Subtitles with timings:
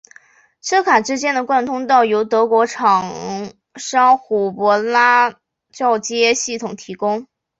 [0.63, 3.13] 车卡之间的贯通道由德国厂
[3.75, 5.35] 商虎伯拉
[5.71, 7.27] 铰接系统提供。